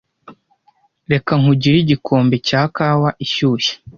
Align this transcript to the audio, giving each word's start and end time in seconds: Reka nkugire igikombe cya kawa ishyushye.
Reka 1.11 1.31
nkugire 1.39 1.77
igikombe 1.79 2.35
cya 2.47 2.63
kawa 2.75 3.09
ishyushye. 3.25 3.73